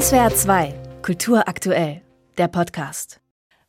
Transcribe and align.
SWR 0.00 0.34
2, 0.34 0.74
Kultur 1.02 1.46
aktuell, 1.46 2.02
der 2.36 2.48
Podcast. 2.48 3.20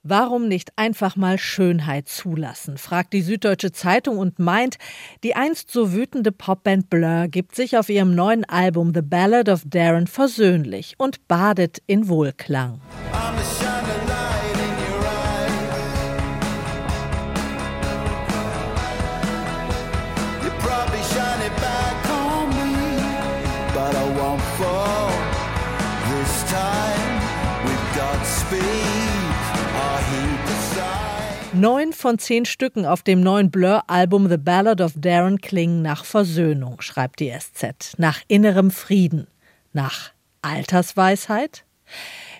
Warum 0.01 0.47
nicht 0.47 0.71
einfach 0.75 1.15
mal 1.15 1.37
Schönheit 1.37 2.07
zulassen? 2.07 2.79
fragt 2.79 3.13
die 3.13 3.21
Süddeutsche 3.21 3.71
Zeitung 3.71 4.17
und 4.17 4.39
meint, 4.39 4.77
die 5.23 5.35
einst 5.35 5.69
so 5.69 5.93
wütende 5.93 6.31
Popband 6.31 6.89
Blur 6.89 7.27
gibt 7.27 7.53
sich 7.53 7.77
auf 7.77 7.89
ihrem 7.89 8.15
neuen 8.15 8.43
Album 8.43 8.91
The 8.95 9.03
Ballad 9.03 9.49
of 9.49 9.65
Darren 9.67 10.07
versöhnlich 10.07 10.95
und 10.97 11.27
badet 11.27 11.83
in 11.85 12.07
Wohlklang. 12.07 12.81
Neun 31.55 31.93
von 31.93 32.19
zehn 32.19 32.43
Stücken 32.43 32.85
auf 32.85 33.01
dem 33.01 33.21
neuen 33.21 33.49
Blur-Album 33.49 34.27
The 34.27 34.35
Ballad 34.35 34.81
of 34.81 34.91
Darren 34.97 35.39
klingen 35.39 35.81
nach 35.81 36.03
Versöhnung, 36.03 36.81
schreibt 36.81 37.21
die 37.21 37.31
SZ, 37.31 37.97
nach 37.97 38.19
innerem 38.27 38.71
Frieden, 38.71 39.27
nach 39.71 40.11
Altersweisheit. 40.41 41.63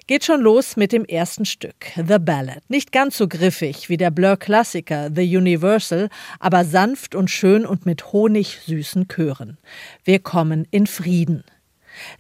Geht 0.08 0.26
schon 0.26 0.42
los 0.42 0.76
mit 0.76 0.92
dem 0.92 1.06
ersten 1.06 1.46
Stück, 1.46 1.94
The 1.96 2.20
Ballad. 2.20 2.62
Nicht 2.68 2.92
ganz 2.92 3.18
so 3.18 3.30
griffig 3.30 3.88
wie 3.88 3.96
der 3.96 4.12
Blur-Klassiker 4.12 5.10
The 5.16 5.38
Universal, 5.38 6.10
aber 6.42 6.66
sanft 6.66 7.16
und 7.16 7.32
schön 7.32 7.66
und 7.66 7.86
mit 7.86 8.12
honigsüßen 8.12 9.08
Chören. 9.08 9.58
Wir 10.04 10.20
kommen 10.20 10.68
in 10.72 10.88
Frieden. 10.88 11.46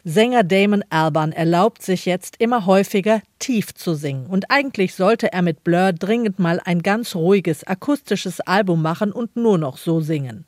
Sänger 0.03 0.43
Damon 0.43 0.83
Albarn 0.89 1.31
erlaubt 1.31 1.81
sich 1.81 2.05
jetzt 2.05 2.35
immer 2.39 2.65
häufiger 2.65 3.21
tief 3.39 3.73
zu 3.73 3.93
singen 3.95 4.27
und 4.27 4.49
eigentlich 4.49 4.95
sollte 4.95 5.31
er 5.33 5.41
mit 5.41 5.63
Blur 5.63 5.93
dringend 5.93 6.39
mal 6.39 6.59
ein 6.63 6.81
ganz 6.81 7.15
ruhiges 7.15 7.65
akustisches 7.65 8.41
Album 8.41 8.81
machen 8.81 9.11
und 9.11 9.35
nur 9.35 9.57
noch 9.57 9.77
so 9.77 10.01
singen. 10.01 10.45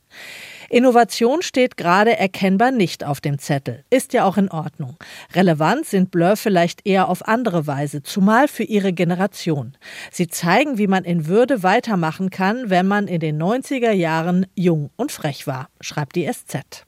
Innovation 0.70 1.42
steht 1.42 1.78
gerade 1.78 2.18
erkennbar 2.18 2.72
nicht 2.72 3.06
auf 3.06 3.22
dem 3.22 3.40
Zettel. 3.40 3.84
Ist 3.90 4.14
ja 4.14 4.26
auch 4.26 4.38
in 4.38 4.50
Ordnung. 4.50 4.98
Relevant 5.34 5.86
sind 5.86 6.12
Blur 6.12 6.36
vielleicht 6.36 6.86
eher 6.86 7.08
auf 7.08 7.28
andere 7.28 7.68
Weise, 7.68 8.04
zumal 8.04 8.48
für 8.48 8.64
ihre 8.64 8.92
Generation. 8.92 9.78
Sie 10.12 10.28
zeigen, 10.28 10.78
wie 10.78 10.88
man 10.88 11.06
in 11.06 11.28
Würde 11.28 11.64
weitermachen 11.64 12.30
kann, 12.30 12.70
wenn 12.70 12.88
man 12.88 13.08
in 13.08 13.22
den 13.22 13.42
90er 13.42 13.92
Jahren 13.92 14.46
jung 14.56 14.90
und 14.98 15.12
frech 15.12 15.48
war, 15.48 15.70
schreibt 15.80 16.16
die 16.16 16.30
SZ. 16.30 16.86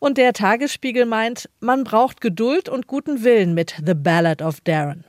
Und 0.00 0.16
der 0.16 0.32
Tagesspiegel 0.32 1.04
meint, 1.04 1.50
man 1.60 1.84
braucht 1.84 2.22
Geduld 2.22 2.70
und 2.70 2.86
guten 2.86 3.22
Willen 3.22 3.52
mit 3.52 3.74
The 3.84 3.92
Ballad 3.92 4.40
of 4.40 4.62
Darren. 4.62 5.04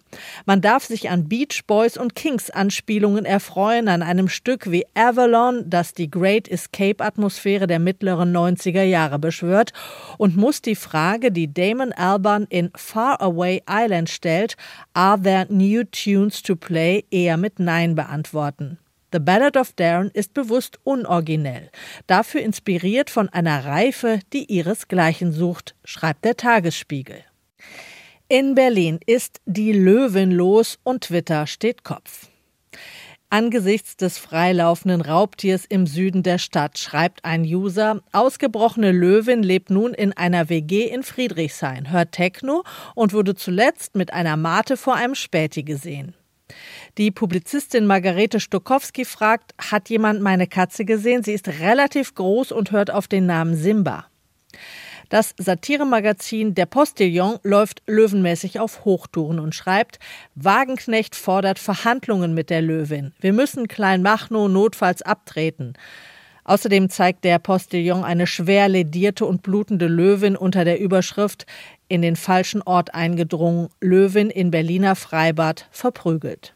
Man 0.46 0.60
darf 0.60 0.84
sich 0.84 1.10
an 1.10 1.30
Beach 1.30 1.64
Boys 1.66 1.96
und 1.96 2.14
Kings 2.14 2.50
Anspielungen 2.50 3.24
erfreuen, 3.24 3.88
an 3.88 4.04
einem 4.04 4.28
Stück 4.28 4.70
wie 4.70 4.86
Avalon, 4.94 5.64
das 5.70 5.94
die 5.94 6.12
Great 6.12 6.50
Escape 6.50 7.02
Atmosphäre 7.04 7.68
der 7.68 7.80
mittleren 7.80 8.36
90er 8.36 8.84
Jahre 8.84 9.18
beschwört 9.18 9.72
und 10.18 10.36
muss 10.36 10.62
die 10.62 10.76
Frage, 10.76 11.32
die 11.32 11.54
Damon 11.54 11.94
Albarn 11.94 12.46
in 12.50 12.70
Far 12.76 13.22
Away 13.22 13.64
Island 13.70 14.10
stellt, 14.10 14.58
Are 14.94 15.22
there 15.22 15.48
new 15.48 15.86
tunes 15.86 16.42
to 16.42 16.58
play, 16.58 17.06
eher 17.12 17.38
mit 17.38 17.60
Nein 17.60 17.96
beantworten. 17.96 18.78
The 19.12 19.20
Ballad 19.20 19.58
of 19.58 19.74
Darren 19.74 20.10
ist 20.14 20.34
bewusst 20.34 20.80
unoriginell, 20.84 21.70
dafür 22.08 22.42
inspiriert 22.42 23.10
von 23.10 23.28
einer 23.28 23.66
Reife, 23.66 24.20
die 24.32 24.46
ihresgleichen 24.46 25.34
sucht, 25.34 25.76
schreibt 25.84 26.24
der 26.24 26.38
Tagesspiegel. 26.38 27.18
In 28.30 28.56
Berlin 28.56 29.00
ist 29.06 29.42
die 29.46 29.74
Löwin 29.74 30.32
los 30.32 30.80
und 30.84 31.04
Twitter 31.04 31.46
steht 31.48 31.84
Kopf. 31.84 32.30
Angesichts 33.30 33.98
des 33.98 34.18
freilaufenden 34.18 35.02
Raubtiers 35.02 35.66
im 35.66 35.88
Süden 35.88 36.24
der 36.24 36.38
Stadt 36.38 36.78
schreibt 36.78 37.26
ein 37.26 37.44
User, 37.44 38.02
ausgebrochene 38.14 38.92
Löwin 38.92 39.44
lebt 39.44 39.70
nun 39.70 39.94
in 39.94 40.12
einer 40.12 40.48
WG 40.48 40.86
in 40.86 41.04
Friedrichshain, 41.04 41.92
hört 41.92 42.14
Techno 42.14 42.64
und 42.96 43.12
wurde 43.12 43.36
zuletzt 43.36 43.96
mit 43.96 44.12
einer 44.14 44.38
Mate 44.38 44.76
vor 44.78 44.96
einem 44.96 45.16
Späti 45.16 45.64
gesehen. 45.64 46.14
Die 46.98 47.10
Publizistin 47.10 47.86
Margarete 47.86 48.42
Stokowski 48.42 49.06
fragt, 49.06 49.54
hat 49.58 49.90
jemand 49.90 50.22
meine 50.22 50.48
Katze 50.48 50.84
gesehen? 50.84 51.24
Sie 51.24 51.32
ist 51.32 51.48
relativ 51.48 52.16
groß 52.16 52.52
und 52.52 52.72
hört 52.72 52.92
auf 52.92 53.08
den 53.08 53.26
Namen 53.26 53.56
Simba. 53.56 54.08
Das 55.08 55.34
Satiremagazin 55.38 56.54
Der 56.54 56.66
Postillon 56.66 57.38
läuft 57.44 57.82
löwenmäßig 57.88 58.60
auf 58.60 58.86
Hochtouren 58.86 59.40
und 59.40 59.56
schreibt, 59.56 60.00
Wagenknecht 60.36 61.16
fordert 61.16 61.60
Verhandlungen 61.60 62.34
mit 62.34 62.50
der 62.50 62.62
Löwin. 62.62 63.14
Wir 63.20 63.34
müssen 63.34 63.68
Klein 63.68 64.02
Machno 64.02 64.48
notfalls 64.48 65.02
abtreten. 65.02 65.74
Außerdem 66.44 66.90
zeigt 66.90 67.24
der 67.24 67.40
Postillon 67.40 68.04
eine 68.04 68.28
schwer 68.28 68.68
ledierte 68.68 69.26
und 69.26 69.44
blutende 69.44 69.88
Löwin 69.88 70.36
unter 70.36 70.66
der 70.66 70.80
Überschrift 70.80 71.46
in 71.88 72.02
den 72.02 72.16
falschen 72.16 72.62
Ort 72.62 72.94
eingedrungen, 72.96 73.70
Löwin 73.80 74.30
in 74.30 74.50
Berliner 74.52 74.96
Freibad 74.96 75.68
verprügelt. 75.72 76.54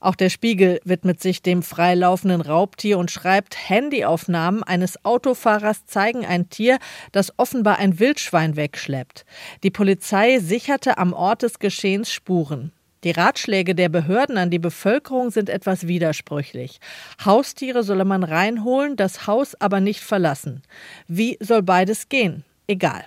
Auch 0.00 0.14
der 0.14 0.30
Spiegel 0.30 0.80
widmet 0.84 1.20
sich 1.20 1.42
dem 1.42 1.62
freilaufenden 1.62 2.40
Raubtier 2.40 2.98
und 2.98 3.10
schreibt, 3.10 3.68
Handyaufnahmen 3.68 4.62
eines 4.62 5.04
Autofahrers 5.04 5.84
zeigen 5.84 6.24
ein 6.24 6.48
Tier, 6.48 6.78
das 7.12 7.38
offenbar 7.38 7.78
ein 7.78 8.00
Wildschwein 8.00 8.56
wegschleppt. 8.56 9.26
Die 9.62 9.70
Polizei 9.70 10.38
sicherte 10.38 10.96
am 10.96 11.12
Ort 11.12 11.42
des 11.42 11.58
Geschehens 11.58 12.10
Spuren. 12.10 12.72
Die 13.04 13.12
Ratschläge 13.12 13.74
der 13.74 13.88
Behörden 13.88 14.36
an 14.36 14.50
die 14.50 14.58
Bevölkerung 14.58 15.30
sind 15.30 15.48
etwas 15.48 15.86
widersprüchlich. 15.86 16.80
Haustiere 17.24 17.82
solle 17.82 18.04
man 18.04 18.24
reinholen, 18.24 18.96
das 18.96 19.26
Haus 19.26 19.54
aber 19.58 19.80
nicht 19.80 20.00
verlassen. 20.00 20.62
Wie 21.08 21.38
soll 21.40 21.62
beides 21.62 22.08
gehen? 22.08 22.44
Egal. 22.66 23.04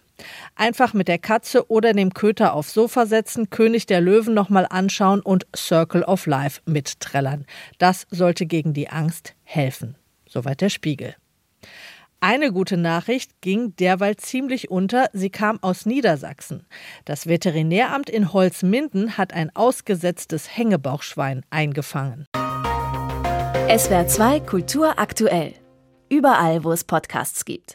Einfach 0.55 0.93
mit 0.93 1.07
der 1.07 1.17
Katze 1.17 1.69
oder 1.69 1.93
dem 1.93 2.13
Köter 2.13 2.53
aufs 2.53 2.73
Sofa 2.73 3.05
setzen, 3.05 3.49
König 3.49 3.85
der 3.85 4.01
Löwen 4.01 4.33
nochmal 4.33 4.67
anschauen 4.69 5.21
und 5.21 5.47
Circle 5.55 6.03
of 6.03 6.25
Life 6.25 6.61
mitträllern. 6.65 7.45
Das 7.77 8.07
sollte 8.11 8.45
gegen 8.45 8.73
die 8.73 8.89
Angst 8.89 9.35
helfen. 9.43 9.95
Soweit 10.27 10.61
der 10.61 10.69
Spiegel. 10.69 11.15
Eine 12.25 12.53
gute 12.53 12.77
Nachricht 12.77 13.41
ging 13.41 13.75
derweil 13.75 14.15
ziemlich 14.15 14.71
unter. 14.71 15.09
Sie 15.11 15.29
kam 15.29 15.61
aus 15.61 15.85
Niedersachsen. 15.85 16.65
Das 17.03 17.27
Veterinäramt 17.27 18.09
in 18.09 18.31
Holzminden 18.31 19.17
hat 19.17 19.33
ein 19.33 19.53
ausgesetztes 19.53 20.55
Hängebauchschwein 20.55 21.43
eingefangen. 21.49 22.25
SWR 23.77 24.07
2 24.07 24.39
Kultur 24.39 24.99
aktuell. 24.99 25.53
Überall, 26.07 26.63
wo 26.63 26.71
es 26.71 26.83
Podcasts 26.83 27.43
gibt. 27.43 27.71